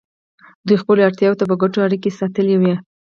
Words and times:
دوی 0.65 0.77
خپلو 0.83 1.05
اړتیاوو 1.07 1.39
ته 1.39 1.45
په 1.49 1.55
کتو 1.61 1.77
اړیکې 1.87 2.17
ساتلې 2.19 2.55
وې. 2.61 2.75